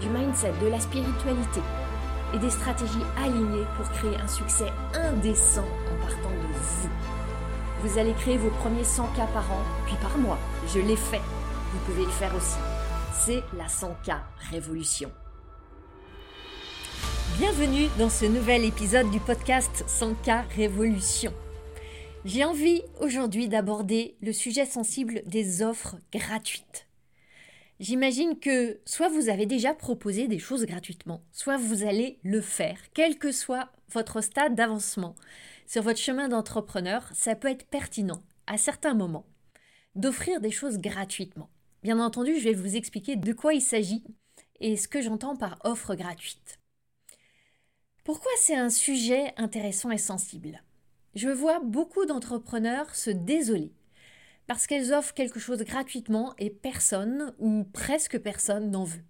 [0.00, 1.60] du mindset, de la spiritualité
[2.34, 6.88] et des stratégies alignées pour créer un succès indécent en partant de vous.
[7.82, 10.38] Vous allez créer vos premiers 100 k par an, puis par mois.
[10.74, 11.20] Je l'ai fait.
[11.72, 12.58] Vous pouvez le faire aussi.
[13.24, 14.18] C'est la 100K
[14.50, 15.10] Révolution.
[17.38, 21.32] Bienvenue dans ce nouvel épisode du podcast 100K Révolution.
[22.24, 26.85] J'ai envie aujourd'hui d'aborder le sujet sensible des offres gratuites.
[27.78, 32.78] J'imagine que soit vous avez déjà proposé des choses gratuitement, soit vous allez le faire,
[32.94, 35.14] quel que soit votre stade d'avancement.
[35.66, 39.26] Sur votre chemin d'entrepreneur, ça peut être pertinent, à certains moments,
[39.94, 41.50] d'offrir des choses gratuitement.
[41.82, 44.04] Bien entendu, je vais vous expliquer de quoi il s'agit
[44.60, 46.58] et ce que j'entends par offre gratuite.
[48.04, 50.62] Pourquoi c'est un sujet intéressant et sensible?
[51.14, 53.72] Je vois beaucoup d'entrepreneurs se désoler
[54.46, 59.04] parce qu'elles offrent quelque chose gratuitement et personne, ou presque personne, n'en veut.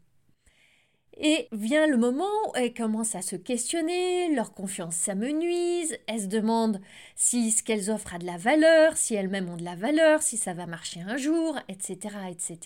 [1.18, 6.26] Et vient le moment où elles commencent à se questionner, leur confiance s'amenuise, elles se
[6.26, 6.80] demandent
[7.14, 10.36] si ce qu'elles offrent a de la valeur, si elles-mêmes ont de la valeur, si
[10.36, 12.16] ça va marcher un jour, etc.
[12.30, 12.58] etc.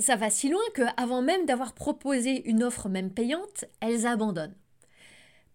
[0.00, 4.56] Ça va si loin que, avant même d'avoir proposé une offre même payante, elles abandonnent.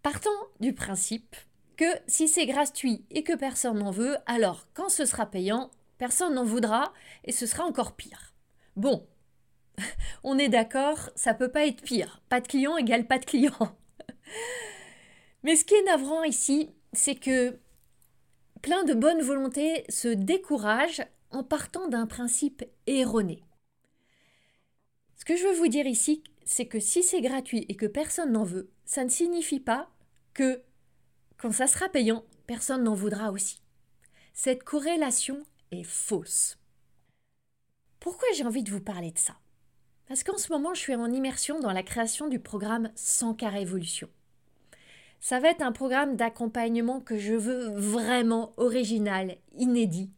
[0.02, 0.30] Partant
[0.62, 1.36] du principe
[1.76, 5.70] que si c'est gratuit et que personne n'en veut, alors quand ce sera payant,
[6.00, 6.94] personne n'en voudra
[7.26, 8.34] et ce sera encore pire.
[8.76, 9.08] Bon,
[10.24, 12.24] on est d'accord, ça peut pas être pire.
[12.30, 13.78] Pas de client égale pas de client.
[15.44, 17.60] Mais ce qui est navrant ici, c'est que
[18.64, 23.44] plein de bonne volonté se découragent en partant d'un principe erroné.
[25.16, 28.32] Ce que je veux vous dire ici, c'est que si c'est gratuit et que personne
[28.32, 29.90] n'en veut, ça ne signifie pas
[30.34, 30.64] que
[31.38, 33.62] quand ça sera payant, personne n'en voudra aussi.
[34.34, 36.58] Cette corrélation est fausse.
[38.00, 39.38] Pourquoi j'ai envie de vous parler de ça?
[40.08, 43.44] Parce qu'en ce moment, je suis en immersion dans la création du programme 100 k
[43.44, 44.10] Révolution.
[45.20, 50.12] Ça va être un programme d'accompagnement que je veux vraiment original, inédit,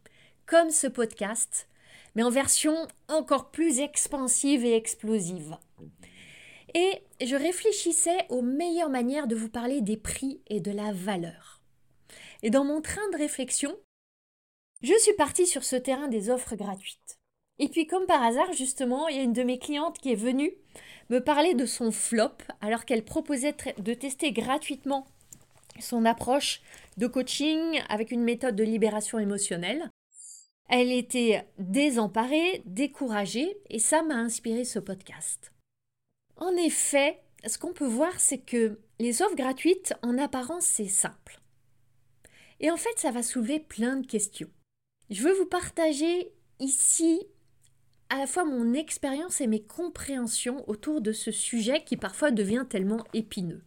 [0.45, 1.67] comme ce podcast,
[2.15, 5.57] mais en version encore plus expansive et explosive.
[6.73, 11.61] Et je réfléchissais aux meilleures manières de vous parler des prix et de la valeur.
[12.43, 13.75] Et dans mon train de réflexion,
[14.81, 17.19] je suis partie sur ce terrain des offres gratuites.
[17.59, 20.15] Et puis comme par hasard, justement, il y a une de mes clientes qui est
[20.15, 20.53] venue
[21.09, 25.05] me parler de son flop alors qu'elle proposait de tester gratuitement
[25.79, 26.61] son approche
[26.97, 29.89] de coaching avec une méthode de libération émotionnelle.
[30.69, 35.51] Elle était désemparée, découragée, et ça m'a inspiré ce podcast.
[36.37, 41.41] En effet, ce qu'on peut voir, c'est que les offres gratuites, en apparence, c'est simple.
[42.59, 44.49] Et en fait, ça va soulever plein de questions.
[45.11, 47.21] Je veux vous partager ici
[48.07, 52.65] à la fois mon expérience et mes compréhensions autour de ce sujet qui parfois devient
[52.69, 53.61] tellement épineux.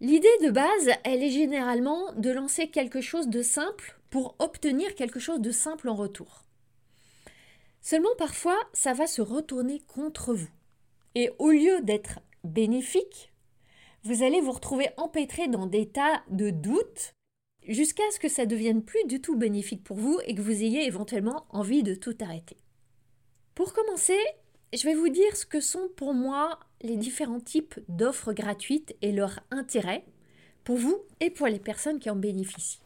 [0.00, 5.18] L'idée de base, elle est généralement de lancer quelque chose de simple pour obtenir quelque
[5.18, 6.44] chose de simple en retour.
[7.80, 10.50] Seulement parfois, ça va se retourner contre vous.
[11.14, 13.32] Et au lieu d'être bénéfique,
[14.04, 17.14] vous allez vous retrouver empêtré dans des tas de doutes
[17.68, 20.86] jusqu'à ce que ça devienne plus du tout bénéfique pour vous et que vous ayez
[20.86, 22.56] éventuellement envie de tout arrêter.
[23.54, 24.18] Pour commencer,
[24.72, 29.12] je vais vous dire ce que sont pour moi les différents types d'offres gratuites et
[29.12, 30.04] leur intérêt
[30.64, 32.80] pour vous et pour les personnes qui en bénéficient.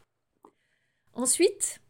[1.15, 1.81] Ensuite,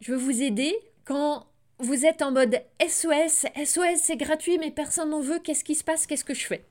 [0.00, 0.74] je vais vous aider
[1.04, 1.46] quand
[1.78, 5.84] vous êtes en mode SOS, SOS c'est gratuit mais personne n'en veut, qu'est-ce qui se
[5.84, 6.64] passe, qu'est-ce que je fais?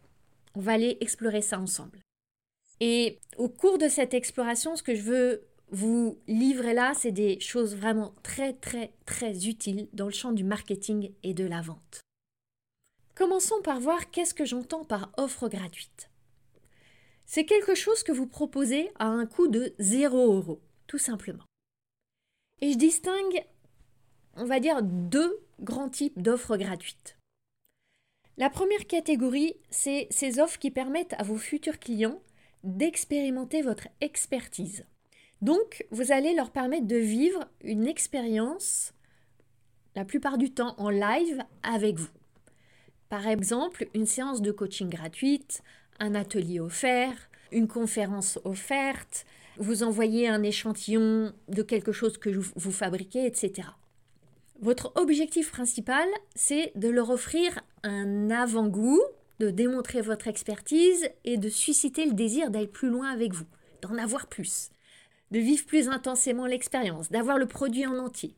[0.55, 1.99] On va aller explorer ça ensemble.
[2.79, 7.39] Et au cours de cette exploration, ce que je veux vous livrez là, c'est des
[7.39, 12.01] choses vraiment très très très utiles dans le champ du marketing et de la vente.
[13.15, 16.09] Commençons par voir qu'est-ce que j'entends par offre gratuite.
[17.25, 21.43] C'est quelque chose que vous proposez à un coût de 0 euros, tout simplement.
[22.61, 23.45] Et je distingue,
[24.35, 27.17] on va dire, deux grands types d'offres gratuites.
[28.37, 32.21] La première catégorie, c'est ces offres qui permettent à vos futurs clients
[32.63, 34.85] d'expérimenter votre expertise.
[35.41, 38.93] Donc, vous allez leur permettre de vivre une expérience,
[39.95, 42.09] la plupart du temps en live, avec vous.
[43.07, 45.61] Par exemple, une séance de coaching gratuite,
[45.99, 47.13] un atelier offert,
[47.51, 49.25] une conférence offerte,
[49.57, 53.69] vous envoyez un échantillon de quelque chose que vous fabriquez, etc.
[54.61, 59.01] Votre objectif principal, c'est de leur offrir un avant-goût,
[59.39, 63.45] de démontrer votre expertise et de susciter le désir d'aller plus loin avec vous,
[63.81, 64.69] d'en avoir plus,
[65.31, 68.35] de vivre plus intensément l'expérience, d'avoir le produit en entier.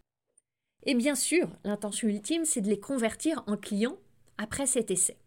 [0.83, 3.97] Et bien sûr, l'intention ultime, c'est de les convertir en clients
[4.37, 5.17] après cet essai.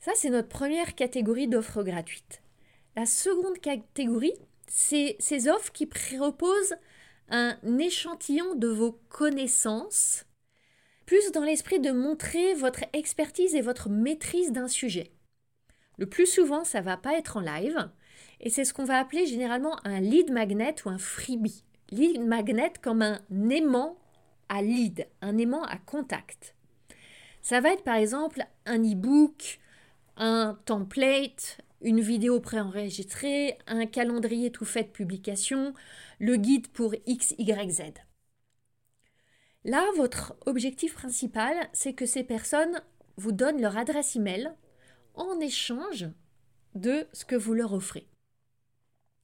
[0.00, 2.42] Ça, c'est notre première catégorie d'offres gratuites.
[2.96, 4.34] La seconde catégorie,
[4.68, 6.76] c'est ces offres qui proposent
[7.28, 10.24] un échantillon de vos connaissances,
[11.06, 15.12] plus dans l'esprit de montrer votre expertise et votre maîtrise d'un sujet.
[15.98, 17.90] Le plus souvent, ça va pas être en live,
[18.40, 21.64] et c'est ce qu'on va appeler généralement un lead magnet ou un freebie.
[21.90, 23.96] Lead magnet comme un aimant
[24.48, 26.54] à lead, un aimant à contact.
[27.42, 29.60] Ça va être par exemple un e-book,
[30.16, 35.74] un template, une vidéo préenregistrée, un calendrier tout fait de publication,
[36.18, 37.82] le guide pour X, Y, Z.
[39.64, 42.80] Là, votre objectif principal, c'est que ces personnes
[43.16, 44.52] vous donnent leur adresse email
[45.14, 46.06] en échange
[46.74, 48.06] de ce que vous leur offrez.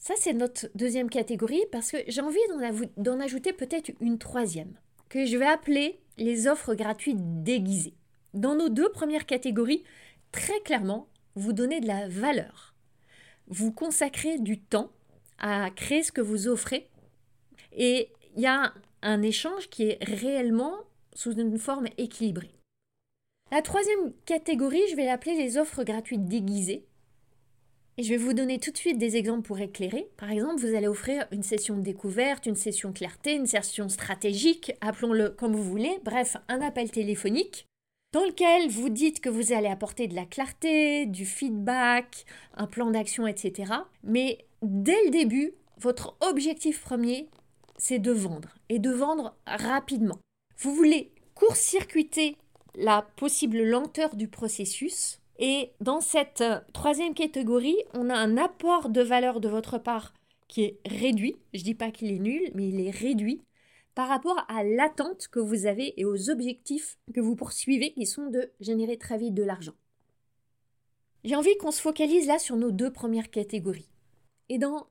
[0.02, 2.40] Ça, c'est notre deuxième catégorie parce que j'ai envie
[2.96, 4.76] d'en ajouter peut-être une troisième,
[5.08, 7.94] que je vais appeler les offres gratuites déguisées.
[8.34, 9.84] Dans nos deux premières catégories,
[10.32, 11.06] très clairement,
[11.36, 12.74] vous donnez de la valeur.
[13.46, 14.90] Vous consacrez du temps
[15.38, 16.88] à créer ce que vous offrez
[17.70, 20.78] et il y a un échange qui est réellement
[21.14, 22.56] sous une forme équilibrée.
[23.52, 26.88] La troisième catégorie, je vais l'appeler les offres gratuites déguisées.
[27.98, 30.08] Et je vais vous donner tout de suite des exemples pour éclairer.
[30.16, 34.72] Par exemple, vous allez offrir une session de découverte, une session clarté, une session stratégique,
[34.80, 37.66] appelons-le comme vous voulez, bref, un appel téléphonique
[38.12, 42.24] dans lequel vous dites que vous allez apporter de la clarté, du feedback,
[42.54, 43.72] un plan d'action, etc.
[44.04, 47.28] Mais dès le début, votre objectif premier,
[47.78, 50.18] c'est de vendre et de vendre rapidement.
[50.58, 52.36] Vous voulez court-circuiter
[52.74, 58.90] la possible lenteur du processus et dans cette euh, troisième catégorie, on a un apport
[58.90, 60.12] de valeur de votre part
[60.48, 61.36] qui est réduit.
[61.54, 63.42] Je ne dis pas qu'il est nul, mais il est réduit
[63.94, 68.28] par rapport à l'attente que vous avez et aux objectifs que vous poursuivez qui sont
[68.30, 69.74] de générer très vite de l'argent.
[71.24, 73.90] J'ai envie qu'on se focalise là sur nos deux premières catégories.
[74.48, 74.88] Et dans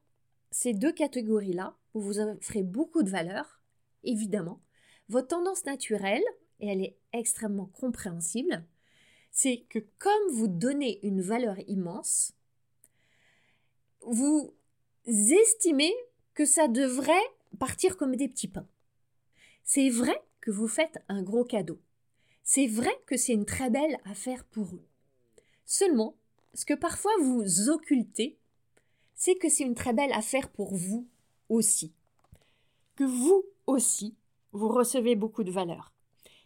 [0.52, 3.62] ces deux catégories-là, où vous offrez beaucoup de valeur,
[4.04, 4.62] évidemment,
[5.10, 6.24] votre tendance naturelle,
[6.60, 8.64] et elle est extrêmement compréhensible,
[9.32, 12.34] c'est que comme vous donnez une valeur immense,
[14.02, 14.54] vous
[15.06, 15.94] estimez
[16.34, 17.14] que ça devrait
[17.60, 18.68] partir comme des petits pains.
[19.64, 21.80] C'est vrai que vous faites un gros cadeau.
[22.44, 24.86] C'est vrai que c'est une très belle affaire pour eux.
[25.66, 26.18] Seulement,
[26.54, 28.38] ce que parfois vous occultez,
[29.14, 31.08] c'est que c'est une très belle affaire pour vous
[31.48, 31.94] aussi.
[32.96, 34.16] Que vous aussi,
[34.52, 35.94] vous recevez beaucoup de valeur.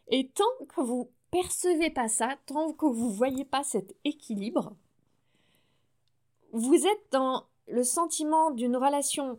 [0.10, 4.74] Et tant que vous percevez pas ça, tant que vous voyez pas cet équilibre,
[6.54, 9.38] vous êtes dans le sentiment d'une relation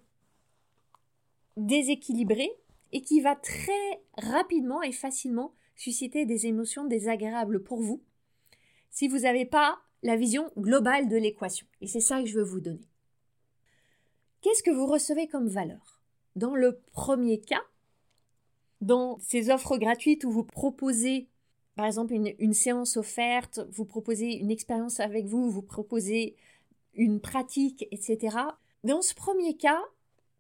[1.57, 2.53] déséquilibrée
[2.93, 8.03] et qui va très rapidement et facilement susciter des émotions désagréables pour vous
[8.91, 11.67] si vous n'avez pas la vision globale de l'équation.
[11.81, 12.91] Et c'est ça que je veux vous donner.
[14.43, 16.03] Qu'est-ce que vous recevez comme valeur?
[16.35, 17.65] Dans le premier cas,
[18.83, 21.31] dans ces offres gratuites où vous proposez
[21.77, 26.35] par exemple une, séance offerte, vous proposez une expérience avec vous, vous proposez
[26.95, 28.37] une pratique, etc.
[28.83, 29.83] Dans ce premier cas,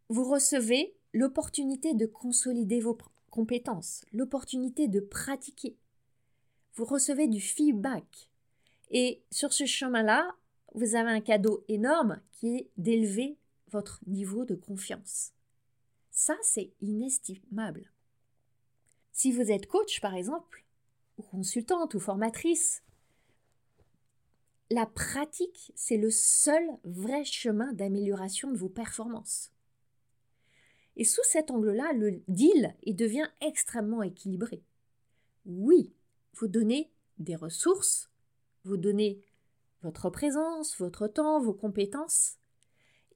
[0.08, 2.96] vous recevez l'opportunité de consolider vos
[3.30, 5.76] compétences, l'opportunité de pratiquer.
[6.74, 8.30] Vous recevez du feedback.
[8.90, 10.34] Et sur ce chemin-là,
[10.74, 13.36] vous avez un cadeau énorme qui est d'élever
[13.70, 15.32] votre niveau de confiance.
[16.10, 17.90] Ça, c'est inestimable.
[19.12, 20.65] Si vous êtes coach, par exemple,
[21.22, 22.82] consultante ou formatrice,
[24.70, 29.52] la pratique, c'est le seul vrai chemin d'amélioration de vos performances.
[30.96, 34.64] Et sous cet angle-là, le deal il devient extrêmement équilibré.
[35.44, 35.92] Oui,
[36.34, 38.10] vous donnez des ressources,
[38.64, 39.24] vous donnez
[39.82, 42.38] votre présence, votre temps, vos compétences,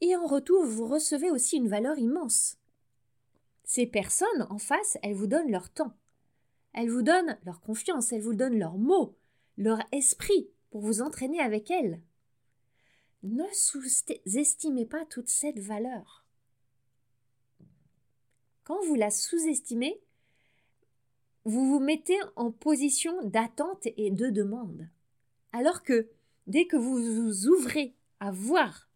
[0.01, 2.57] et en retour, vous recevez aussi une valeur immense.
[3.65, 5.95] Ces personnes en face, elles vous donnent leur temps,
[6.73, 9.17] elles vous donnent leur confiance, elles vous donnent leurs mots,
[9.57, 12.01] leur esprit pour vous entraîner avec elles.
[13.23, 16.25] Ne sous-estimez pas toute cette valeur.
[18.65, 20.01] Quand vous la sous-estimez,
[21.45, 24.89] vous vous mettez en position d'attente et de demande.
[25.53, 26.09] Alors que
[26.47, 28.89] dès que vous vous ouvrez à voir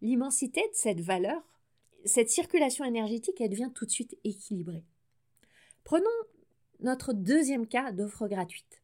[0.00, 1.42] l'immensité de cette valeur,
[2.04, 4.84] cette circulation énergétique, elle devient tout de suite équilibrée.
[5.84, 6.06] Prenons
[6.80, 8.82] notre deuxième cas d'offre gratuite.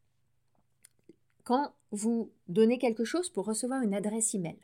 [1.43, 4.59] Quand vous donnez quelque chose pour recevoir une adresse email,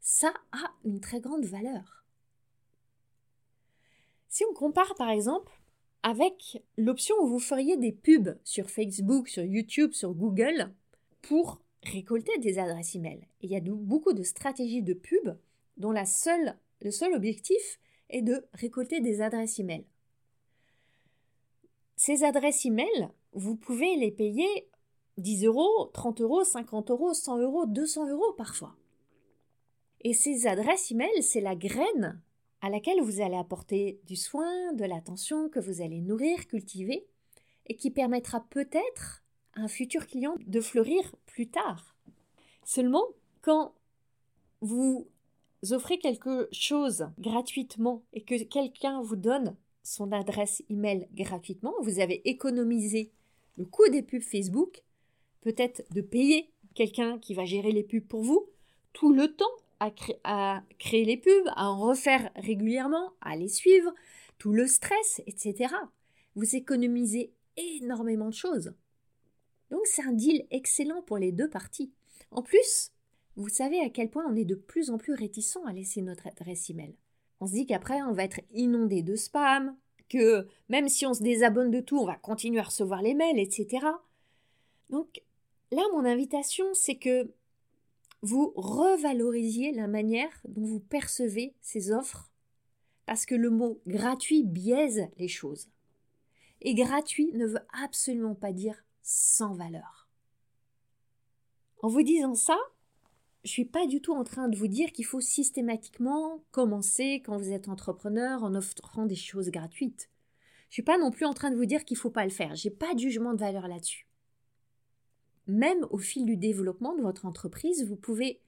[0.00, 2.04] ça a une très grande valeur.
[4.28, 5.52] Si on compare par exemple
[6.02, 10.74] avec l'option où vous feriez des pubs sur Facebook, sur YouTube, sur Google
[11.22, 13.26] pour récolter des adresses email.
[13.40, 15.36] il y a beaucoup de stratégies de pub
[15.76, 17.78] dont la seule, le seul objectif
[18.10, 19.84] est de récolter des adresses email.
[21.96, 24.68] Ces adresses email, vous pouvez les payer
[25.18, 28.76] 10 euros, 30 euros, 50 euros, 100 euros, 200 euros parfois.
[30.00, 32.20] Et ces adresses email, c'est la graine
[32.60, 37.06] à laquelle vous allez apporter du soin, de l'attention, que vous allez nourrir, cultiver,
[37.66, 39.24] et qui permettra peut-être
[39.54, 41.96] à un futur client de fleurir plus tard.
[42.64, 43.04] Seulement,
[43.40, 43.74] quand
[44.60, 45.06] vous
[45.70, 52.28] offrez quelque chose gratuitement et que quelqu'un vous donne son adresse email gratuitement, vous avez
[52.28, 53.12] économisé
[53.56, 54.82] le coût des pubs Facebook,
[55.42, 58.48] peut-être de payer quelqu'un qui va gérer les pubs pour vous,
[58.92, 59.44] tout le temps
[60.24, 63.92] à, créer les pubs, à en refaire régulièrement, à les suivre,
[64.38, 65.74] tout le stress, etc.
[66.34, 68.72] Vous économisez énormément de choses.
[69.70, 71.92] Donc c'est un deal excellent pour les deux parties.
[72.30, 72.90] En plus,
[73.36, 76.26] vous savez à quel point on est de plus en plus réticent à laisser notre
[76.26, 76.94] adresse email.
[77.44, 79.76] On se dit qu'après on va être inondé de spam,
[80.08, 83.38] que même si on se désabonne de tout, on va continuer à recevoir les mails,
[83.38, 83.86] etc.
[84.88, 85.20] Donc
[85.70, 87.30] là, mon invitation, c'est que
[88.22, 92.30] vous revalorisiez la manière dont vous percevez ces offres,
[93.04, 95.68] parce que le mot gratuit biaise les choses.
[96.62, 100.08] Et gratuit ne veut absolument pas dire sans valeur.
[101.82, 102.56] En vous disant ça,
[103.44, 107.36] je suis pas du tout en train de vous dire qu'il faut systématiquement commencer quand
[107.36, 110.10] vous êtes entrepreneur en offrant des choses gratuites.
[110.70, 112.54] Je suis pas non plus en train de vous dire qu'il faut pas le faire.
[112.56, 114.08] J'ai pas de jugement de valeur là-dessus
[115.46, 118.40] même au fil du développement de votre entreprise, vous pouvez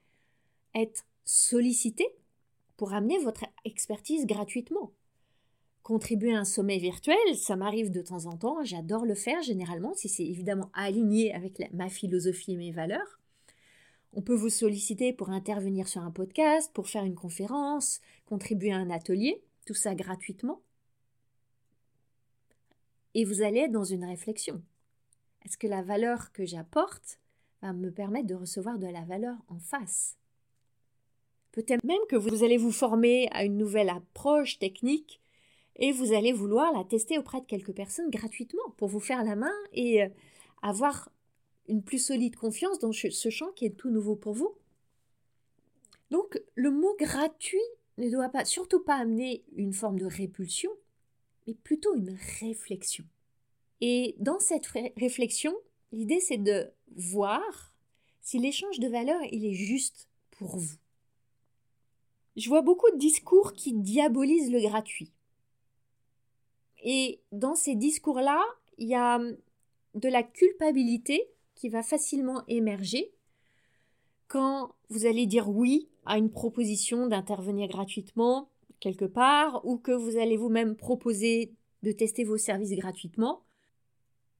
[0.75, 2.07] être sollicité
[2.76, 4.93] pour amener votre expertise gratuitement.
[5.83, 9.95] Contribuer à un sommet virtuel, ça m'arrive de temps en temps, j'adore le faire généralement,
[9.95, 13.21] si c'est évidemment aligné avec ma philosophie et mes valeurs.
[14.16, 18.78] On peut vous solliciter pour intervenir sur un podcast, pour faire une conférence, contribuer à
[18.78, 20.62] un atelier, tout ça gratuitement.
[23.12, 24.62] Et vous allez être dans une réflexion.
[25.44, 27.20] Est-ce que la valeur que j'apporte
[27.61, 30.16] va me permettre de recevoir de la valeur en face?
[31.52, 35.20] Peut-être même que vous allez vous former à une nouvelle approche technique
[35.76, 39.37] et vous allez vouloir la tester auprès de quelques personnes gratuitement pour vous faire la
[39.37, 40.08] main et euh,
[40.62, 41.11] avoir
[41.68, 44.56] une plus solide confiance dans ce champ qui est tout nouveau pour vous.
[46.11, 47.58] Donc le mot gratuit
[47.99, 50.70] ne doit pas, surtout pas amener une forme de répulsion,
[51.46, 53.04] mais plutôt une réflexion.
[53.80, 55.54] Et dans cette réflexion,
[55.92, 57.73] l'idée c'est de voir
[58.20, 60.76] si l'échange de valeurs il est juste pour vous.
[62.37, 65.12] Je vois beaucoup de discours qui diabolisent le gratuit.
[66.82, 68.42] Et dans ces discours-là,
[68.76, 69.18] il y a
[69.94, 73.12] de la culpabilité qui va facilement émerger
[74.28, 78.48] quand vous allez dire oui à une proposition d'intervenir gratuitement
[78.78, 83.42] quelque part ou que vous allez vous-même proposer de tester vos services gratuitement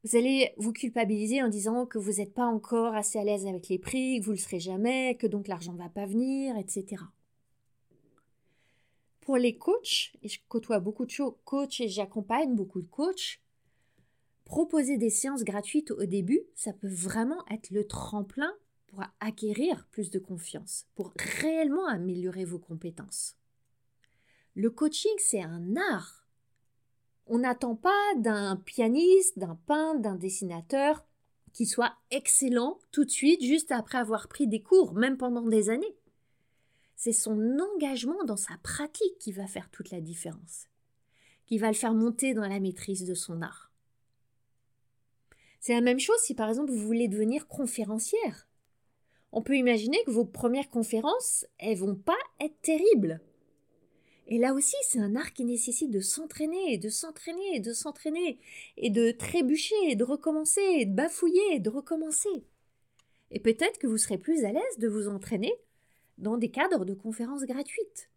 [0.06, 3.68] vous allez vous culpabiliser en disant que vous n'êtes pas encore assez à l'aise avec
[3.68, 6.56] les prix, que vous ne le serez jamais, que donc l'argent ne va pas venir,
[6.56, 7.02] etc.
[9.20, 11.12] Pour les coachs, et je côtoie beaucoup de
[11.44, 13.40] coachs et j'accompagne beaucoup de coachs,
[14.47, 18.55] proposer des séances gratuites au début, ça peut vraiment être le tremplin
[18.87, 23.37] pour acquérir plus de confiance, pour réellement améliorer vos compétences.
[24.55, 26.26] Le coaching, c'est un art.
[27.26, 31.05] On n'attend pas d'un pianiste, d'un peintre, d'un dessinateur
[31.53, 35.71] qui soit excellent tout de suite, juste après avoir pris des cours, même pendant des
[35.71, 35.97] années.
[36.95, 40.69] C'est son engagement dans sa pratique qui va faire toute la différence,
[41.47, 43.65] qui va le faire monter dans la maîtrise de son art.
[45.66, 48.46] C'est la même chose si par exemple vous voulez devenir conférencière.
[49.32, 53.20] On peut imaginer que vos premières conférences, elles vont pas être terribles.
[54.28, 58.38] Et là aussi, c'est un art qui nécessite de s'entraîner, de s'entraîner, de s'entraîner,
[58.76, 62.44] et de trébucher, de recommencer, de bafouiller, de recommencer.
[63.32, 65.52] Et peut-être que vous serez plus à l'aise de vous entraîner
[66.16, 68.08] dans des cadres de conférences gratuites.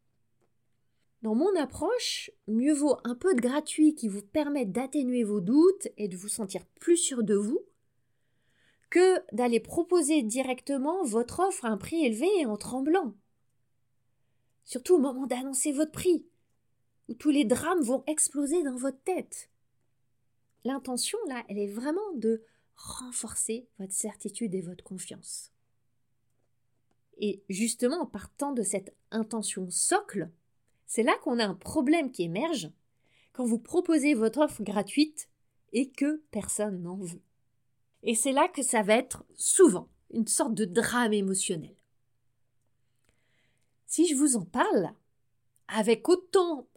[1.22, 5.90] Dans mon approche, mieux vaut un peu de gratuit qui vous permet d'atténuer vos doutes
[5.98, 7.60] et de vous sentir plus sûr de vous,
[8.90, 13.16] que d'aller proposer directement votre offre à un prix élevé et en tremblant.
[14.64, 16.26] Surtout au moment d'annoncer votre prix,
[17.10, 19.50] où tous les drames vont exploser dans votre tête.
[20.64, 22.44] L'intention, là, elle est vraiment de
[22.76, 25.52] renforcer votre certitude et votre confiance.
[27.18, 30.32] Et justement, en partant de cette intention socle,
[30.90, 32.72] c'est là qu'on a un problème qui émerge
[33.32, 35.30] quand vous proposez votre offre gratuite
[35.72, 37.22] et que personne n'en veut.
[38.02, 41.76] Et c'est là que ça va être souvent une sorte de drame émotionnel.
[43.86, 44.92] Si je vous en parle
[45.68, 46.68] avec autant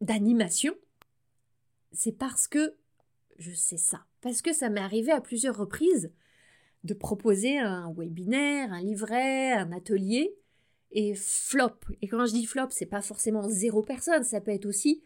[0.00, 0.76] d'animation,
[1.90, 2.76] c'est parce que
[3.36, 4.06] je sais ça.
[4.20, 6.12] Parce que ça m'est arrivé à plusieurs reprises
[6.84, 10.36] de proposer un webinaire, un livret, un atelier,
[10.92, 11.76] et flop.
[12.02, 15.02] Et quand je dis flop, c'est pas forcément zéro personne, ça peut être aussi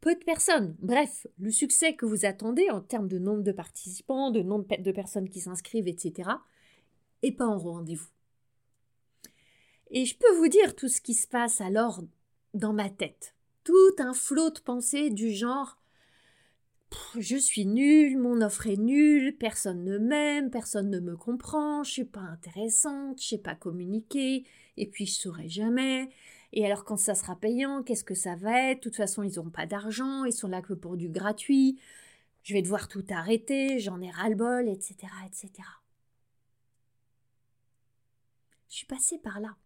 [0.00, 0.76] peu de personnes.
[0.80, 4.92] Bref, le succès que vous attendez en termes de nombre de participants, de nombre de
[4.92, 6.30] personnes qui s'inscrivent, etc.,
[7.22, 8.10] est pas en rendez-vous.
[9.90, 12.02] Et je peux vous dire tout ce qui se passe alors
[12.54, 13.34] dans ma tête.
[13.62, 15.78] Tout un flot de pensées du genre
[17.18, 21.90] je suis nulle, mon offre est nulle, personne ne m'aime, personne ne me comprend, je
[21.90, 24.44] suis pas intéressante, je sais pas communiquer,
[24.76, 26.10] et puis je saurai jamais.
[26.52, 28.78] Et alors quand ça sera payant, qu'est-ce que ça va être?
[28.78, 31.78] De toute façon, ils n'ont pas d'argent, ils sont là que pour du gratuit.
[32.42, 35.50] Je vais devoir tout arrêter, j'en ai ras-le-bol, etc., etc.
[38.68, 39.56] Je suis passée par là.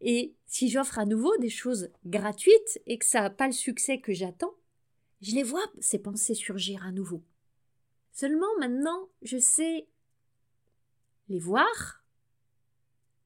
[0.00, 4.00] Et si j'offre à nouveau des choses gratuites et que ça n'a pas le succès
[4.00, 4.54] que j'attends,
[5.20, 7.22] je les vois, ces pensées surgir à nouveau.
[8.12, 9.88] Seulement maintenant, je sais
[11.28, 12.04] les voir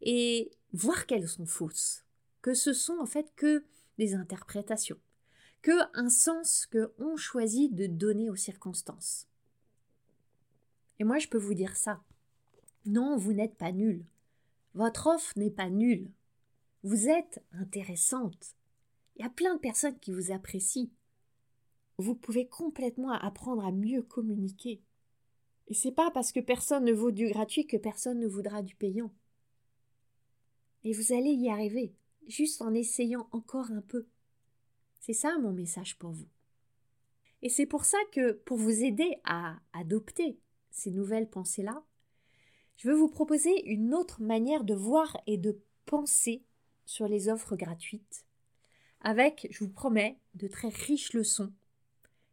[0.00, 2.04] et voir qu'elles sont fausses,
[2.42, 3.64] que ce sont en fait que
[3.98, 4.98] des interprétations,
[5.62, 9.26] que un sens que on choisit de donner aux circonstances.
[10.98, 12.02] Et moi, je peux vous dire ça.
[12.86, 14.04] Non, vous n'êtes pas nul.
[14.74, 16.10] Votre offre n'est pas nulle.
[16.82, 18.56] Vous êtes intéressante.
[19.16, 20.90] Il y a plein de personnes qui vous apprécient
[21.98, 24.80] vous pouvez complètement apprendre à mieux communiquer.
[25.66, 28.76] Et c'est pas parce que personne ne vaut du gratuit que personne ne voudra du
[28.76, 29.12] payant.
[30.84, 31.94] Et vous allez y arriver,
[32.26, 34.06] juste en essayant encore un peu.
[35.00, 36.28] C'est ça mon message pour vous.
[37.42, 40.38] Et c'est pour ça que, pour vous aider à adopter
[40.70, 41.84] ces nouvelles pensées-là,
[42.76, 46.44] je veux vous proposer une autre manière de voir et de penser
[46.84, 48.24] sur les offres gratuites,
[49.00, 51.52] avec, je vous promets, de très riches leçons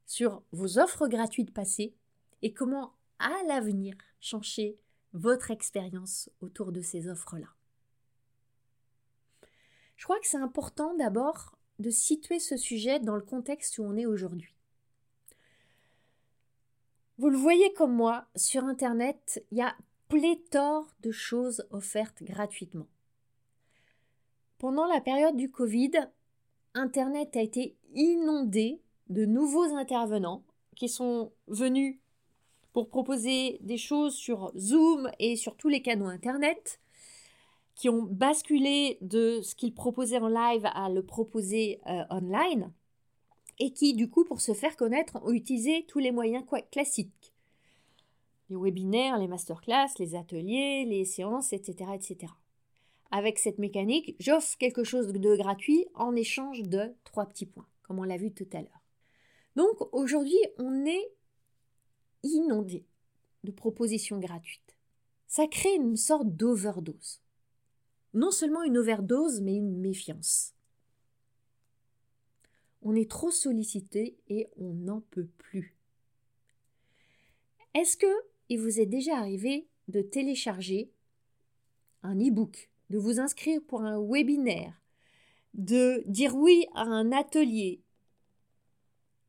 [0.06, 1.96] sur vos offres gratuites passées
[2.42, 4.78] et comment à l'avenir changer
[5.14, 7.48] votre expérience autour de ces offres-là.
[10.06, 13.98] Je crois que c'est important d'abord de situer ce sujet dans le contexte où on
[13.98, 14.54] est aujourd'hui.
[17.18, 19.76] Vous le voyez comme moi, sur Internet, il y a
[20.08, 22.86] pléthore de choses offertes gratuitement.
[24.60, 25.94] Pendant la période du Covid,
[26.76, 30.44] Internet a été inondé de nouveaux intervenants
[30.76, 31.98] qui sont venus
[32.74, 36.80] pour proposer des choses sur Zoom et sur tous les canaux Internet,
[37.76, 42.72] qui ont basculé de ce qu'ils proposaient en live à le proposer euh, online,
[43.60, 47.34] et qui, du coup, pour se faire connaître, ont utilisé tous les moyens classiques.
[48.50, 51.92] Les webinaires, les masterclass, les ateliers, les séances, etc.
[51.94, 52.32] etc.
[53.12, 58.00] Avec cette mécanique, j'offre quelque chose de gratuit en échange de trois petits points, comme
[58.00, 58.82] on l'a vu tout à l'heure.
[59.56, 61.12] Donc aujourd'hui, on est
[62.24, 62.86] inondé
[63.44, 64.76] de propositions gratuites.
[65.28, 67.22] Ça crée une sorte d'overdose.
[68.16, 70.54] Non seulement une overdose, mais une méfiance.
[72.82, 75.76] On est trop sollicité et on n'en peut plus.
[77.74, 78.08] Est-ce que
[78.48, 80.92] il vous est déjà arrivé de télécharger
[82.04, 84.82] un e-book, de vous inscrire pour un webinaire,
[85.54, 87.82] de dire oui à un atelier,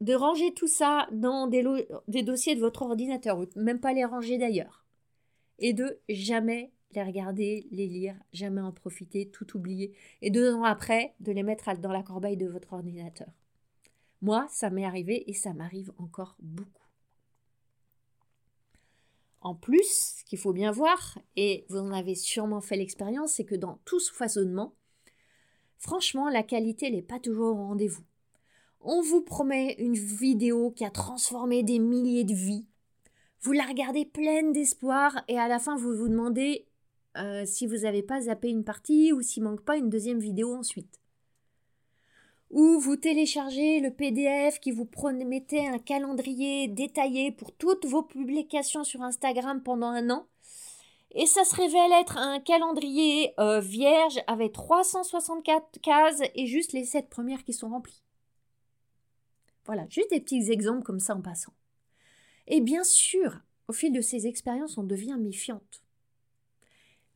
[0.01, 1.65] de ranger tout ça dans des,
[2.07, 4.85] des dossiers de votre ordinateur, ou même pas les ranger d'ailleurs,
[5.59, 10.65] et de jamais les regarder, les lire, jamais en profiter, tout oublier, et deux ans
[10.65, 13.29] après, de les mettre dans la corbeille de votre ordinateur.
[14.23, 16.83] Moi, ça m'est arrivé et ça m'arrive encore beaucoup.
[19.41, 23.45] En plus, ce qu'il faut bien voir, et vous en avez sûrement fait l'expérience, c'est
[23.45, 24.75] que dans tout ce foisonnement,
[25.79, 28.05] franchement, la qualité n'est pas toujours au rendez-vous.
[28.81, 32.67] On vous promet une vidéo qui a transformé des milliers de vies.
[33.41, 36.67] Vous la regardez pleine d'espoir et à la fin vous vous demandez
[37.19, 40.55] euh, si vous n'avez pas zappé une partie ou s'il manque pas une deuxième vidéo
[40.55, 41.01] ensuite.
[42.51, 48.85] ou vous téléchargez le PDF qui vous promettait un calendrier détaillé pour toutes vos publications
[48.85, 50.27] sur Instagram pendant un an,
[51.19, 56.85] et ça se révèle être un calendrier euh, vierge avec 364 cases et juste les
[56.85, 58.03] 7 premières qui sont remplies.
[59.65, 61.55] Voilà, juste des petits exemples comme ça en passant.
[62.47, 65.86] Et bien sûr, au fil de ces expériences, on devient méfiante.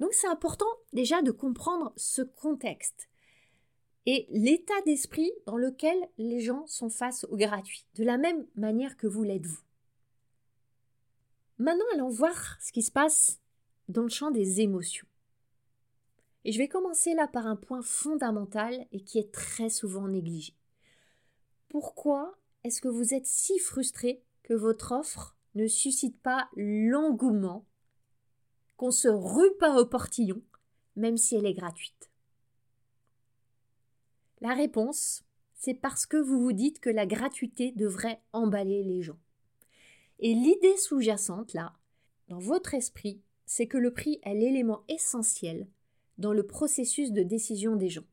[0.01, 3.09] Donc c'est important déjà de comprendre ce contexte
[4.07, 8.97] et l'état d'esprit dans lequel les gens sont face au gratuit, de la même manière
[8.97, 9.61] que vous l'êtes vous.
[11.59, 13.39] Maintenant, allons voir ce qui se passe
[13.89, 15.07] dans le champ des émotions.
[16.45, 20.55] Et je vais commencer là par un point fondamental et qui est très souvent négligé.
[21.69, 27.67] Pourquoi est-ce que vous êtes si frustré que votre offre ne suscite pas l'engouement,
[28.81, 30.41] qu'on se rue pas au portillon,
[30.97, 32.11] même si elle est gratuite
[34.41, 39.19] La réponse, c'est parce que vous vous dites que la gratuité devrait emballer les gens.
[40.19, 41.75] Et l'idée sous-jacente, là,
[42.29, 45.69] dans votre esprit, c'est que le prix est l'élément essentiel
[46.17, 48.07] dans le processus de décision des gens.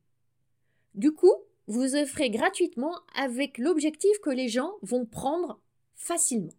[0.94, 1.32] Du coup,
[1.66, 5.62] vous offrez gratuitement avec l'objectif que les gens vont prendre
[5.94, 6.52] facilement.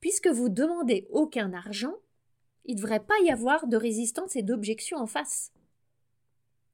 [0.00, 1.98] Puisque vous demandez aucun argent,
[2.64, 5.52] il ne devrait pas y avoir de résistance et d'objection en face.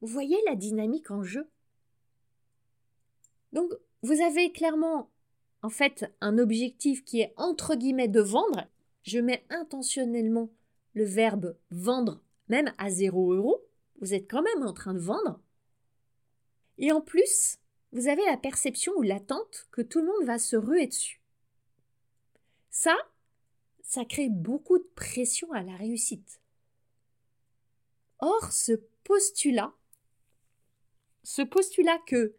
[0.01, 1.49] Vous voyez la dynamique en jeu?
[3.53, 3.73] Donc,
[4.03, 5.11] vous avez clairement,
[5.63, 8.67] en fait, un objectif qui est entre guillemets de vendre.
[9.03, 10.51] Je mets intentionnellement
[10.95, 13.65] le verbe vendre même à zéro euro,
[14.01, 15.41] vous êtes quand même en train de vendre.
[16.79, 17.59] Et en plus,
[17.93, 21.23] vous avez la perception ou l'attente que tout le monde va se ruer dessus.
[22.71, 22.97] Ça,
[23.91, 26.41] ça crée beaucoup de pression à la réussite.
[28.21, 29.75] Or, ce postulat,
[31.25, 32.37] ce postulat que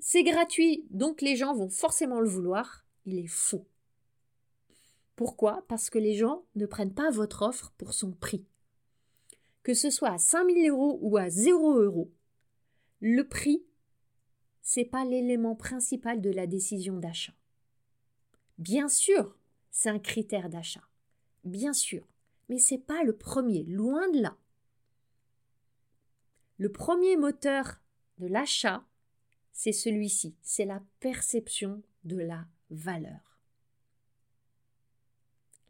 [0.00, 3.64] c'est gratuit, donc les gens vont forcément le vouloir, il est faux.
[5.14, 5.64] Pourquoi?
[5.68, 8.44] Parce que les gens ne prennent pas votre offre pour son prix.
[9.62, 12.10] Que ce soit à 5000 euros ou à 0 euros,
[12.98, 13.62] le prix,
[14.62, 17.34] c'est pas l'élément principal de la décision d'achat.
[18.58, 19.38] Bien sûr,
[19.70, 20.87] c'est un critère d'achat.
[21.48, 22.06] Bien sûr,
[22.48, 24.36] mais c'est pas le premier, loin de là.
[26.58, 27.80] Le premier moteur
[28.18, 28.84] de l'achat,
[29.52, 33.28] c'est celui-ci, c'est la perception de la valeur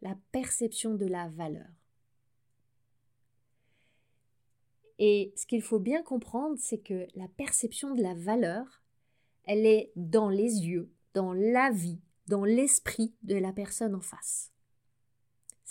[0.01, 1.67] la perception de la valeur.
[4.97, 8.83] Et ce qu'il faut bien comprendre, c'est que la perception de la valeur,
[9.45, 14.51] elle est dans les yeux, dans la vie, dans l'esprit de la personne en face.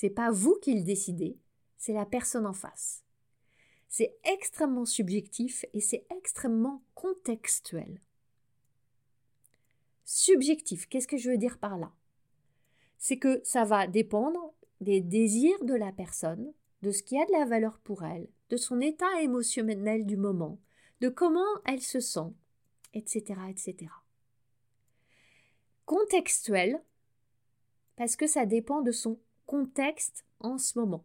[0.01, 1.41] C'est pas vous qui le décidez,
[1.77, 3.03] c'est la personne en face.
[3.89, 8.01] C'est extrêmement subjectif et c'est extrêmement contextuel.
[10.05, 11.93] Subjectif, qu'est-ce que je veux dire par là?
[12.97, 17.33] C'est que ça va dépendre des désirs de la personne, de ce qui a de
[17.33, 20.61] la valeur pour elle, de son état émotionnel du moment,
[21.01, 22.33] de comment elle se sent,
[22.95, 23.91] etc., etc.
[25.87, 26.85] Contextuel,
[27.97, 31.05] parce que ça dépend de son contexte en ce moment.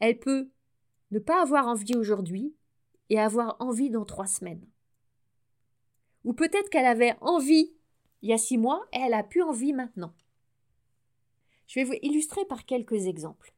[0.00, 0.50] Elle peut
[1.12, 2.54] ne pas avoir envie aujourd'hui
[3.08, 4.66] et avoir envie dans trois semaines.
[6.24, 7.72] Ou peut-être qu'elle avait envie
[8.22, 10.12] il y a six mois et elle a plus envie maintenant.
[11.66, 13.54] Je vais vous illustrer par quelques exemples.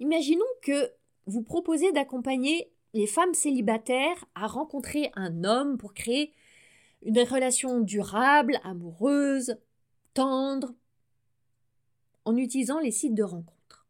[0.00, 0.92] Imaginons que
[1.26, 6.32] vous proposez d'accompagner les femmes célibataires à rencontrer un homme pour créer
[7.02, 9.58] une relation durable, amoureuse,
[10.14, 10.72] tendre,
[12.28, 13.86] en utilisant les sites de rencontres.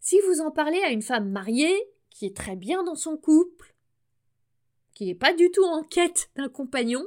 [0.00, 1.74] Si vous en parlez à une femme mariée,
[2.10, 3.74] qui est très bien dans son couple,
[4.92, 7.02] qui n'est pas du tout en quête d'un compagnon,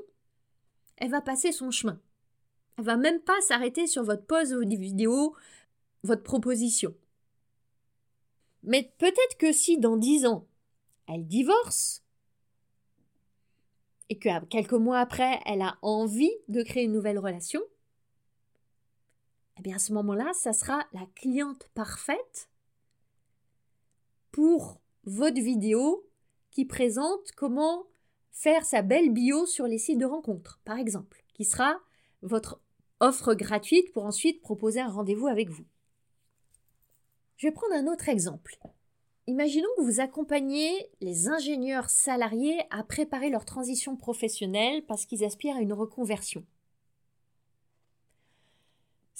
[0.96, 2.02] elle va passer son chemin.
[2.78, 5.36] Elle va même pas s'arrêter sur votre pause vidéo,
[6.02, 6.96] votre proposition.
[8.64, 10.48] Mais peut-être que si dans dix ans,
[11.08, 12.04] elle divorce,
[14.10, 17.62] et que quelques mois après, elle a envie de créer une nouvelle relation,
[19.58, 22.50] eh bien à ce moment-là, ça sera la cliente parfaite
[24.32, 26.08] pour votre vidéo
[26.52, 27.86] qui présente comment
[28.32, 31.80] faire sa belle bio sur les sites de rencontres, par exemple, qui sera
[32.22, 32.62] votre
[33.00, 35.66] offre gratuite pour ensuite proposer un rendez-vous avec vous.
[37.38, 38.58] Je vais prendre un autre exemple.
[39.28, 45.58] Imaginons que vous accompagnez les ingénieurs salariés à préparer leur transition professionnelle parce qu'ils aspirent
[45.58, 46.46] à une reconversion.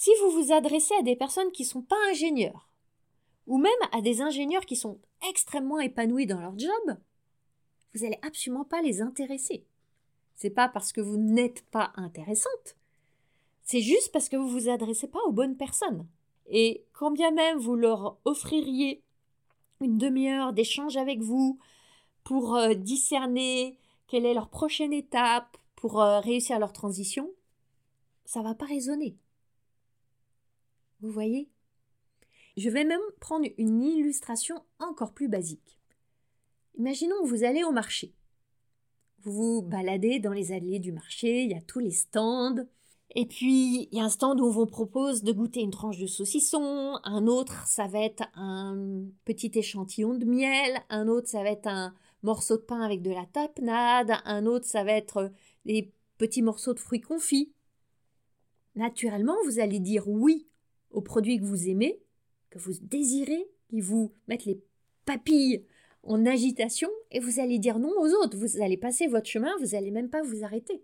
[0.00, 2.68] Si vous vous adressez à des personnes qui ne sont pas ingénieurs,
[3.48, 6.96] ou même à des ingénieurs qui sont extrêmement épanouis dans leur job,
[7.92, 9.66] vous n'allez absolument pas les intéresser.
[10.36, 12.76] C'est pas parce que vous n'êtes pas intéressante.
[13.62, 16.06] C'est juste parce que vous vous adressez pas aux bonnes personnes.
[16.46, 19.02] Et quand bien même vous leur offririez
[19.80, 21.58] une demi-heure d'échange avec vous
[22.22, 27.28] pour euh, discerner quelle est leur prochaine étape pour euh, réussir leur transition,
[28.26, 29.16] ça va pas résonner.
[31.00, 31.48] Vous voyez?
[32.56, 35.78] Je vais même prendre une illustration encore plus basique.
[36.76, 38.14] Imaginons que vous allez au marché.
[39.20, 42.56] Vous vous baladez dans les allées du marché, il y a tous les stands.
[43.14, 45.98] Et puis, il y a un stand où on vous propose de goûter une tranche
[45.98, 51.42] de saucisson, un autre, ça va être un petit échantillon de miel, un autre, ça
[51.42, 55.32] va être un morceau de pain avec de la tapenade, un autre, ça va être
[55.64, 57.52] des petits morceaux de fruits confits.
[58.74, 60.48] Naturellement, vous allez dire oui
[60.90, 62.00] aux produits que vous aimez,
[62.50, 64.60] que vous désirez, qui vous mettent les
[65.04, 65.64] papilles
[66.02, 68.36] en agitation, et vous allez dire non aux autres.
[68.36, 70.82] Vous allez passer votre chemin, vous n'allez même pas vous arrêter.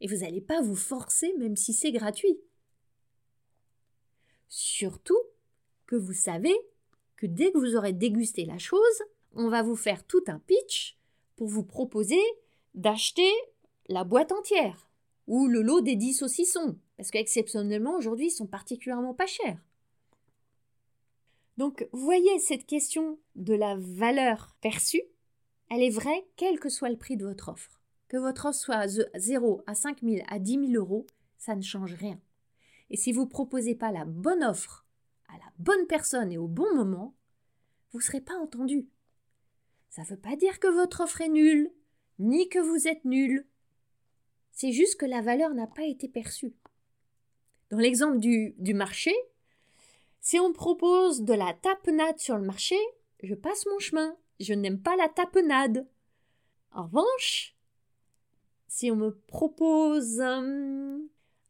[0.00, 2.40] Et vous n'allez pas vous forcer, même si c'est gratuit.
[4.48, 5.20] Surtout
[5.86, 6.54] que vous savez
[7.16, 9.02] que dès que vous aurez dégusté la chose,
[9.34, 10.98] on va vous faire tout un pitch
[11.36, 12.20] pour vous proposer
[12.74, 13.30] d'acheter
[13.88, 14.89] la boîte entière
[15.30, 19.62] ou le lot des 10 saucissons, parce qu'exceptionnellement aujourd'hui ils sont particulièrement pas chers.
[21.56, 25.02] Donc, vous voyez, cette question de la valeur perçue,
[25.68, 27.80] elle est vraie quel que soit le prix de votre offre.
[28.08, 31.06] Que votre offre soit à 0 à 5 000 à 10 000 euros,
[31.38, 32.18] ça ne change rien.
[32.88, 34.84] Et si vous ne proposez pas la bonne offre
[35.28, 37.14] à la bonne personne et au bon moment,
[37.92, 38.88] vous ne serez pas entendu.
[39.90, 41.70] Ça ne veut pas dire que votre offre est nulle,
[42.18, 43.46] ni que vous êtes nul.
[44.52, 46.54] C'est juste que la valeur n'a pas été perçue.
[47.70, 49.14] Dans l'exemple du, marché,
[50.20, 52.76] si on propose de la tapenade sur le marché,
[53.22, 54.16] je passe mon chemin.
[54.40, 55.86] Je n'aime pas la tapenade.
[56.72, 57.56] En revanche,
[58.66, 61.00] si on me propose un,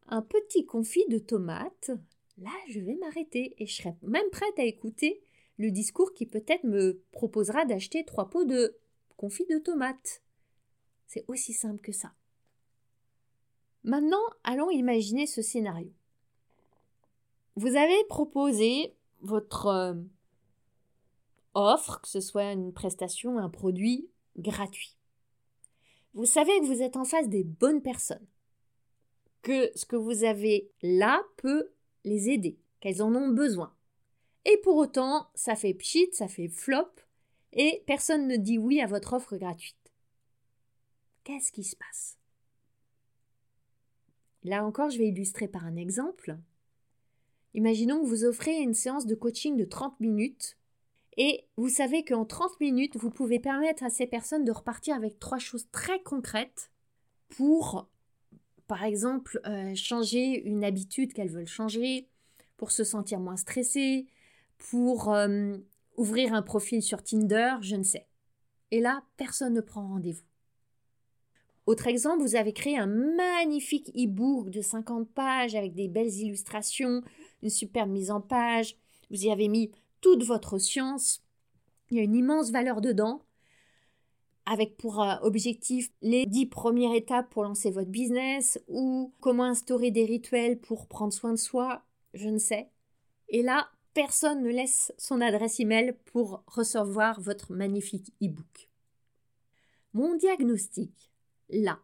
[0.08, 1.90] un petit confit de tomates,
[2.38, 5.22] là, je vais m'arrêter et je serai même prête à écouter
[5.56, 8.78] le discours qui peut-être me proposera d'acheter trois pots de
[9.16, 10.22] confit de tomates.
[11.06, 12.12] C'est aussi simple que ça.
[13.84, 15.92] Maintenant, allons imaginer ce scénario.
[17.56, 19.94] Vous avez proposé votre euh,
[21.54, 24.96] offre, que ce soit une prestation, un produit gratuit.
[26.14, 28.26] Vous savez que vous êtes en face des bonnes personnes,
[29.42, 31.70] que ce que vous avez là peut
[32.04, 33.74] les aider, qu'elles en ont besoin.
[34.44, 36.90] Et pour autant, ça fait pchit, ça fait flop,
[37.52, 39.76] et personne ne dit oui à votre offre gratuite.
[41.24, 42.19] Qu'est-ce qui se passe?
[44.44, 46.38] Là encore, je vais illustrer par un exemple.
[47.54, 50.56] Imaginons que vous offrez une séance de coaching de 30 minutes
[51.16, 55.18] et vous savez qu'en 30 minutes, vous pouvez permettre à ces personnes de repartir avec
[55.18, 56.70] trois choses très concrètes
[57.28, 57.88] pour,
[58.66, 62.08] par exemple, euh, changer une habitude qu'elles veulent changer,
[62.56, 64.06] pour se sentir moins stressées,
[64.56, 65.56] pour euh,
[65.96, 68.06] ouvrir un profil sur Tinder, je ne sais.
[68.70, 70.29] Et là, personne ne prend rendez-vous.
[71.70, 77.00] Autre exemple, vous avez créé un magnifique e-book de 50 pages avec des belles illustrations,
[77.44, 78.76] une superbe mise en page.
[79.08, 81.22] Vous y avez mis toute votre science.
[81.88, 83.22] Il y a une immense valeur dedans,
[84.46, 89.92] avec pour euh, objectif les 10 premières étapes pour lancer votre business ou comment instaurer
[89.92, 92.68] des rituels pour prendre soin de soi, je ne sais.
[93.28, 98.68] Et là, personne ne laisse son adresse email pour recevoir votre magnifique e-book.
[99.92, 101.09] Mon diagnostic,
[101.52, 101.80] là,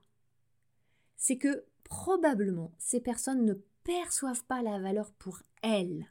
[1.16, 6.06] c'est que probablement ces personnes ne perçoivent pas la valeur pour elles.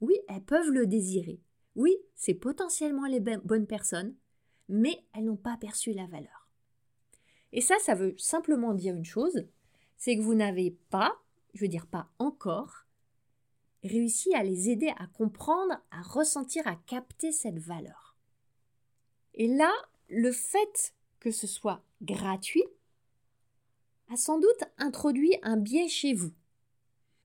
[0.00, 1.40] Oui, elles peuvent le désirer.
[1.76, 4.14] Oui, c'est potentiellement les bonnes personnes,
[4.68, 6.48] mais elles n'ont pas perçu la valeur.
[7.52, 9.46] Et ça, ça veut simplement dire une chose,
[9.96, 11.16] c'est que vous n'avez pas,
[11.54, 12.84] je veux dire pas encore,
[13.84, 18.16] réussi à les aider à comprendre, à ressentir, à capter cette valeur.
[19.34, 19.72] Et là,
[20.08, 22.66] le fait que ce soit gratuit,
[24.12, 26.34] a sans doute introduit un biais chez vous.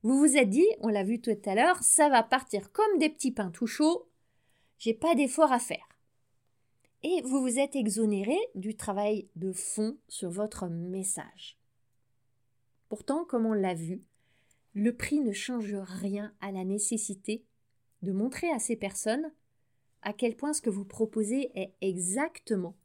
[0.04, 3.10] Vous vous êtes dit, on l'a vu tout à l'heure, ça va partir comme des
[3.10, 4.08] petits pains tout chauds,
[4.78, 5.86] j'ai pas d'effort à faire.
[7.04, 11.60] Et vous vous êtes exonéré du travail de fond sur votre message.
[12.88, 14.02] Pourtant, comme on l'a vu,
[14.74, 17.44] le prix ne change rien à la nécessité
[18.02, 19.30] de montrer à ces personnes
[20.04, 22.79] à quel point ce que vous proposez est exactement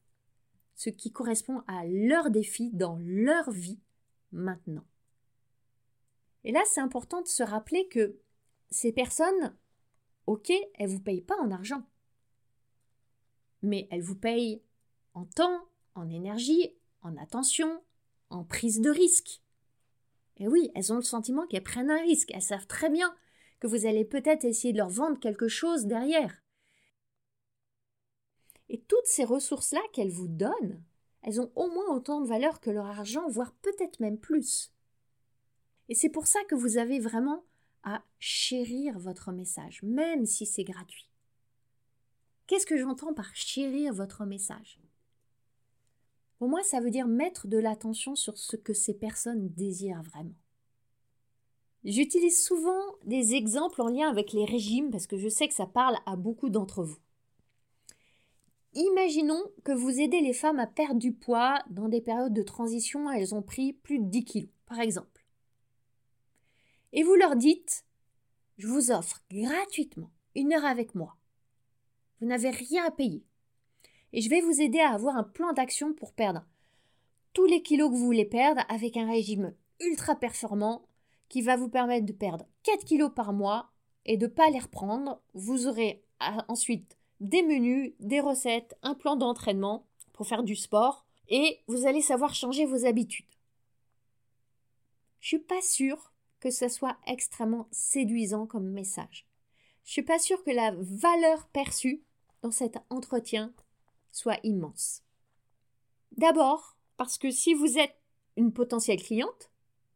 [0.74, 3.80] ce qui correspond à leur défi dans leur vie
[4.32, 4.84] maintenant.
[6.44, 8.18] Et là, c'est important de se rappeler que
[8.70, 9.56] ces personnes,
[10.26, 11.82] ok, elles vous payent pas en argent,
[13.62, 14.62] mais elles vous payent
[15.14, 17.82] en temps, en énergie, en attention,
[18.30, 19.40] en prise de risque.
[20.36, 22.30] Et oui, elles ont le sentiment qu'elles prennent un risque.
[22.34, 23.14] Elles savent très bien
[23.60, 26.43] que vous allez peut-être essayer de leur vendre quelque chose derrière.
[28.68, 30.82] Et toutes ces ressources-là qu'elles vous donnent,
[31.22, 34.72] elles ont au moins autant de valeur que leur argent, voire peut-être même plus.
[35.88, 37.44] Et c'est pour ça que vous avez vraiment
[37.82, 41.10] à chérir votre message, même si c'est gratuit.
[42.46, 44.78] Qu'est-ce que j'entends par chérir votre message?
[46.38, 50.34] Pour moi, ça veut dire mettre de l'attention sur ce que ces personnes désirent vraiment.
[51.84, 55.66] J'utilise souvent des exemples en lien avec les régimes parce que je sais que ça
[55.66, 56.98] parle à beaucoup d'entre vous.
[58.74, 63.08] Imaginons que vous aidez les femmes à perdre du poids dans des périodes de transition,
[63.08, 65.24] elles ont pris plus de 10 kilos, par exemple.
[66.92, 67.84] Et vous leur dites
[68.58, 71.16] Je vous offre gratuitement une heure avec moi.
[72.20, 73.24] Vous n'avez rien à payer.
[74.12, 76.44] Et je vais vous aider à avoir un plan d'action pour perdre
[77.32, 80.86] tous les kilos que vous voulez perdre avec un régime ultra performant
[81.28, 83.70] qui va vous permettre de perdre 4 kilos par mois
[84.04, 85.20] et de ne pas les reprendre.
[85.34, 91.06] Vous aurez ah, ensuite des menus, des recettes, un plan d'entraînement pour faire du sport
[91.28, 93.26] et vous allez savoir changer vos habitudes.
[95.20, 99.26] Je suis pas sûre que ce soit extrêmement séduisant comme message.
[99.84, 102.02] Je suis pas sûre que la valeur perçue
[102.42, 103.54] dans cet entretien
[104.12, 105.02] soit immense.
[106.12, 107.96] D'abord, parce que si vous êtes
[108.36, 109.50] une potentielle cliente,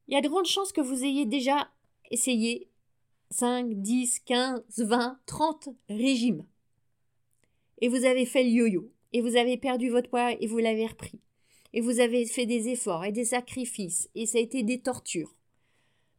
[0.07, 1.71] il y a de grandes chances que vous ayez déjà
[2.11, 2.71] essayé
[3.31, 6.47] 5, 10, 15, 20, 30 régimes.
[7.79, 10.87] Et vous avez fait le yo-yo, et vous avez perdu votre poids et vous l'avez
[10.87, 11.21] repris.
[11.73, 15.37] Et vous avez fait des efforts et des sacrifices, et ça a été des tortures.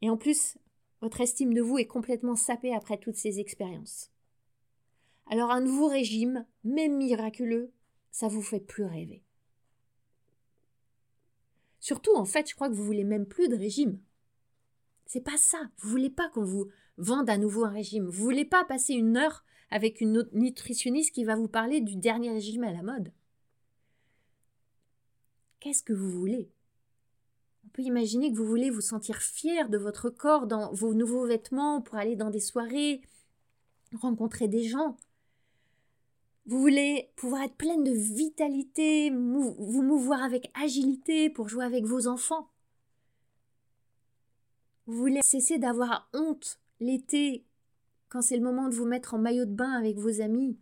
[0.01, 0.57] Et en plus,
[1.01, 4.11] votre estime de vous est complètement sapée après toutes ces expériences.
[5.27, 7.71] Alors un nouveau régime, même miraculeux,
[8.11, 9.23] ça vous fait plus rêver.
[11.79, 13.99] Surtout, en fait, je crois que vous voulez même plus de régime.
[15.05, 15.59] C'est pas ça.
[15.77, 16.67] Vous voulez pas qu'on vous
[16.97, 18.05] vende à nouveau un régime.
[18.05, 22.32] Vous voulez pas passer une heure avec une nutritionniste qui va vous parler du dernier
[22.32, 23.12] régime à la mode.
[25.60, 26.49] Qu'est-ce que vous voulez?
[27.65, 31.25] On peut imaginer que vous voulez vous sentir fier de votre corps dans vos nouveaux
[31.25, 33.01] vêtements pour aller dans des soirées,
[33.93, 34.97] rencontrer des gens.
[36.45, 42.08] Vous voulez pouvoir être pleine de vitalité, vous mouvoir avec agilité pour jouer avec vos
[42.08, 42.49] enfants.
[44.88, 47.45] Vous voulez cesser d'avoir honte l'été
[48.09, 50.57] quand c'est le moment de vous mettre en maillot de bain avec vos amis.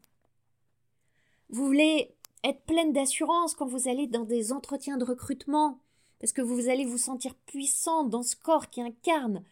[1.49, 5.79] Vous voulez être pleine d'assurance quand vous allez dans des entretiens de recrutement,
[6.19, 9.43] parce que vous allez vous sentir puissante dans ce corps qui incarne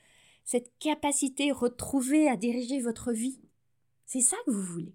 [0.44, 3.40] cette capacité retrouvée à diriger votre vie.
[4.06, 4.94] C'est ça que vous voulez.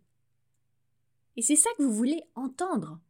[1.37, 3.01] Et c'est ça que vous voulez entendre.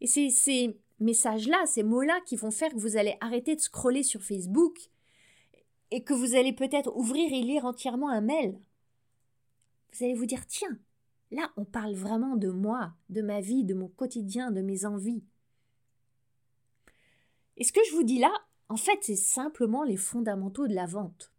[0.00, 4.02] Et c'est ces messages-là, ces mots-là qui vont faire que vous allez arrêter de scroller
[4.02, 4.90] sur Facebook
[5.94, 8.60] et que vous allez peut-être ouvrir et lire entièrement un mail.
[9.92, 10.76] Vous allez vous dire tiens,
[11.30, 15.22] là on parle vraiment de moi, de ma vie, de mon quotidien, de mes envies.
[17.56, 18.32] Et ce que je vous dis là,
[18.68, 21.32] en fait, c'est simplement les fondamentaux de la vente.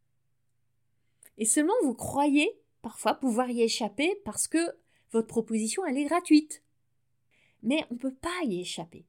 [1.38, 2.50] Et seulement vous croyez
[2.82, 4.78] parfois pouvoir y échapper parce que
[5.12, 6.64] votre proposition elle est gratuite.
[7.62, 9.06] Mais on ne peut pas y échapper.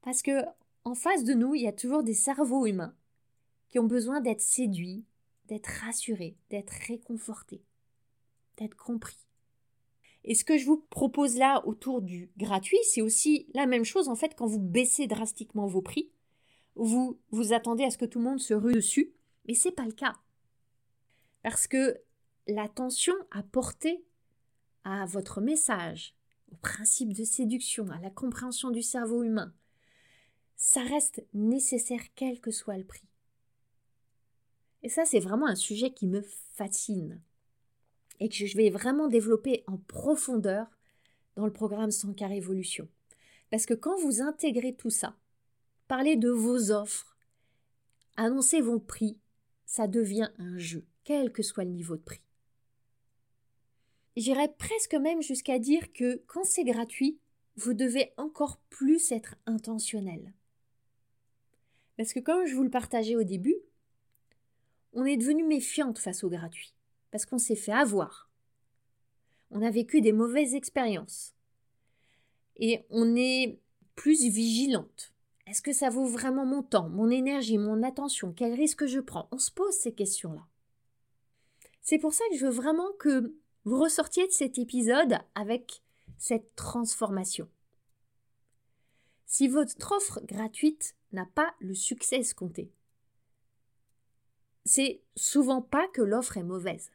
[0.00, 0.42] Parce que
[0.84, 2.96] en face de nous, il y a toujours des cerveaux humains
[3.70, 5.04] qui ont besoin d'être séduits,
[5.46, 7.62] d'être rassurés, d'être réconfortés,
[8.56, 9.18] d'être compris.
[10.24, 14.08] Et ce que je vous propose là autour du gratuit, c'est aussi la même chose
[14.08, 16.10] en fait quand vous baissez drastiquement vos prix,
[16.74, 19.12] vous vous attendez à ce que tout le monde se rue dessus,
[19.46, 20.14] mais c'est pas le cas.
[21.42, 21.98] Parce que
[22.46, 24.04] l'attention apportée
[24.84, 26.14] à votre message,
[26.52, 29.54] au principe de séduction, à la compréhension du cerveau humain,
[30.56, 33.09] ça reste nécessaire quel que soit le prix.
[34.82, 36.22] Et ça, c'est vraiment un sujet qui me
[36.54, 37.20] fascine
[38.18, 40.66] et que je vais vraiment développer en profondeur
[41.36, 42.88] dans le programme 100 Révolution.
[43.50, 45.16] Parce que quand vous intégrez tout ça,
[45.88, 47.16] parlez de vos offres,
[48.16, 49.18] annoncez vos prix,
[49.64, 52.22] ça devient un jeu, quel que soit le niveau de prix.
[54.16, 57.18] J'irais presque même jusqu'à dire que quand c'est gratuit,
[57.56, 60.34] vous devez encore plus être intentionnel.
[61.96, 63.56] Parce que comme je vous le partageais au début,
[64.92, 66.74] on est devenu méfiante face au gratuit,
[67.10, 68.30] parce qu'on s'est fait avoir.
[69.50, 71.34] On a vécu des mauvaises expériences.
[72.56, 73.58] Et on est
[73.96, 75.12] plus vigilante.
[75.46, 78.32] Est-ce que ça vaut vraiment mon temps, mon énergie, mon attention?
[78.32, 79.28] Quel risque je prends?
[79.32, 80.46] On se pose ces questions-là.
[81.82, 83.34] C'est pour ça que je veux vraiment que
[83.64, 85.82] vous ressortiez de cet épisode avec
[86.18, 87.48] cette transformation.
[89.26, 92.72] si votre offre gratuite n'a pas le succès escompté,
[94.64, 96.90] c'est souvent pas que l'offre est mauvaise.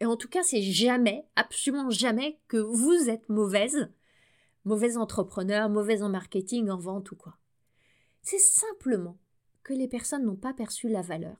[0.00, 3.90] Et en tout cas, c'est jamais, absolument jamais, que vous êtes mauvaise,
[4.64, 7.36] mauvais entrepreneur, mauvaise en marketing, en vente ou quoi.
[8.22, 9.18] C'est simplement
[9.64, 11.36] que les personnes n'ont pas perçu la valeur.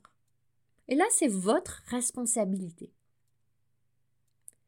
[0.87, 2.91] Et là, c'est votre responsabilité.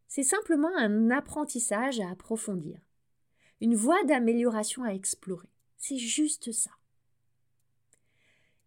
[0.07, 2.79] C'est simplement un apprentissage à approfondir,
[3.59, 5.49] une voie d'amélioration à explorer.
[5.77, 6.71] C'est juste ça.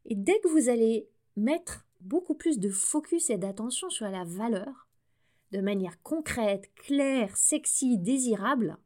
[0.04, 4.88] Et dès que vous allez mettre beaucoup plus de focus et d'attention sur la valeur,
[5.52, 8.76] de manière concrète, claire, sexy, désirable,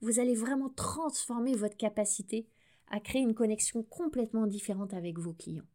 [0.00, 2.46] vous allez vraiment transformer votre capacité
[2.88, 5.66] à créer une connexion complètement différente avec vos clients.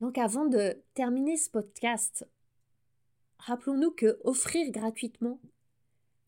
[0.00, 2.26] Donc avant de terminer ce podcast,
[3.38, 5.40] rappelons-nous que offrir gratuitement,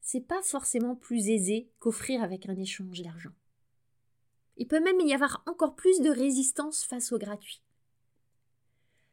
[0.00, 3.30] c'est pas forcément plus aisé qu'offrir avec un échange d'argent.
[4.60, 7.62] Il peut même y avoir encore plus de résistance face au gratuit.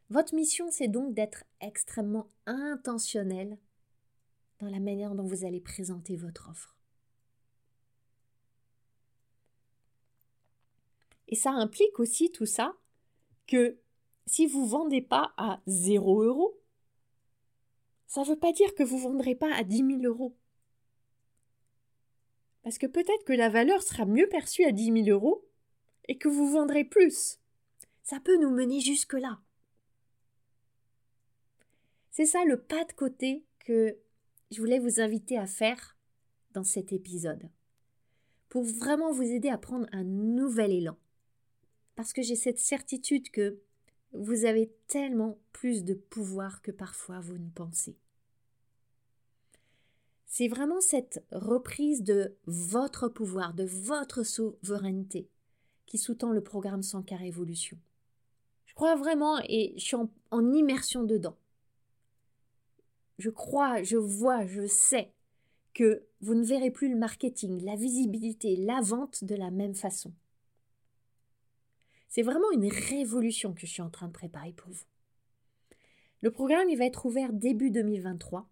[0.09, 3.57] Votre mission, c'est donc d'être extrêmement intentionnel
[4.59, 6.75] dans la manière dont vous allez présenter votre offre.
[11.29, 12.75] Et ça implique aussi tout ça
[13.47, 13.79] que
[14.25, 16.59] si vous ne vendez pas à 0 euros,
[18.05, 20.35] ça ne veut pas dire que vous ne vendrez pas à 10 000 euros.
[22.68, 25.47] Parce que peut-être que la valeur sera mieux perçue à 10 000 euros
[26.09, 27.39] et que vous vendrez plus.
[28.03, 29.39] Ça peut nous mener jusque-là.
[32.11, 33.97] C'est ça le pas de côté que
[34.51, 35.95] je voulais vous inviter à faire
[36.51, 37.49] dans cet épisode.
[38.49, 40.97] Pour vraiment vous aider à prendre un nouvel élan.
[41.95, 43.61] Parce que j'ai cette certitude que
[44.11, 47.97] vous avez tellement plus de pouvoir que parfois vous ne pensez.
[50.38, 55.31] C'est vraiment cette reprise de votre pouvoir, de votre souveraineté
[55.88, 57.75] qui sous-tend le programme Sans Car Évolution.
[58.67, 61.35] Je crois vraiment et je suis en, en immersion dedans.
[63.17, 65.11] Je crois, je vois, je sais
[65.73, 70.13] que vous ne verrez plus le marketing, la visibilité, la vente de la même façon.
[72.09, 74.85] C'est vraiment une révolution que je suis en train de préparer pour vous.
[76.21, 78.47] Le programme il va être ouvert début 2023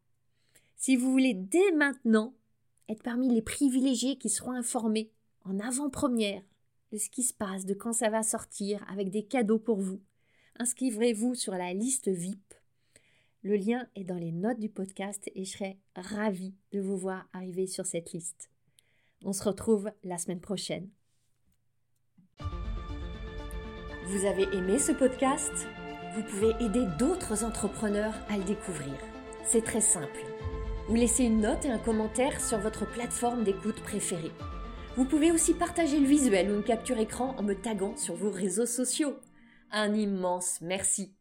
[0.77, 2.33] si vous voulez dès maintenant
[2.89, 5.11] être parmi les privilégiés qui seront informés
[5.43, 6.43] en avant-première
[6.91, 10.01] de ce qui se passe, de quand ça va sortir, avec des cadeaux pour vous,
[10.59, 12.53] inscrivez-vous sur la liste VIP.
[13.41, 17.27] Le lien est dans les notes du podcast et je serai ravie de vous voir
[17.33, 18.49] arriver sur cette liste.
[19.23, 20.89] On se retrouve la semaine prochaine.
[24.07, 25.67] Vous avez aimé ce podcast?
[26.15, 28.93] Vous pouvez aider d'autres entrepreneurs à le découvrir.
[29.43, 30.34] C'est très simple
[30.89, 34.31] ou laissez une note et un commentaire sur votre plateforme d'écoute préférée.
[34.95, 38.31] Vous pouvez aussi partager le visuel ou une capture écran en me taguant sur vos
[38.31, 39.15] réseaux sociaux.
[39.71, 41.15] Un immense merci.